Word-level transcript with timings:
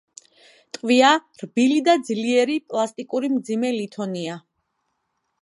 ტყვია 0.77 1.11
რბილი 1.41 1.75
და 1.89 1.95
ძლიერ 2.07 2.53
პლასტიკური 2.73 3.31
მძიმე 3.35 3.73
ლითონია. 3.79 4.41